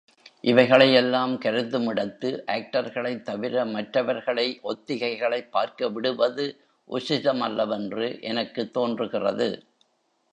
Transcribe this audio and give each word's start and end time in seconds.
இவைகளையெல்லாம் 0.43 1.33
கருதுமிடத்து, 1.39 2.29
ஆக்டர்களைத் 2.51 3.21
தவிர 3.21 3.65
மற்வர்களை 3.65 4.59
ஒத்திகைகளைப் 4.63 5.51
பார்க்க 5.51 5.89
விடுவது 5.89 6.47
உசிதம் 6.89 7.39
அல்லவென்று 7.39 8.17
எனக்குத் 8.21 8.73
தோன்றுகிறது. 8.73 9.49